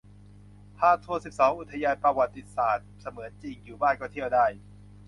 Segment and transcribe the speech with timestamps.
[0.77, 4.45] พาทัวร์ สิบสอง อุทยานประวัติศาสตร์เสมือนจริง อยู่บ้านก็เที่ยวได้